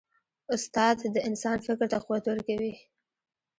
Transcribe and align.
استاد 0.55 0.97
د 1.15 1.17
انسان 1.29 1.57
فکر 1.67 1.85
ته 1.91 1.97
قوت 2.05 2.23
ورکوي. 2.27 2.73